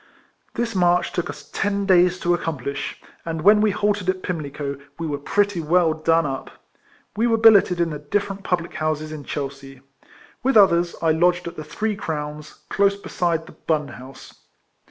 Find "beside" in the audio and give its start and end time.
12.95-13.45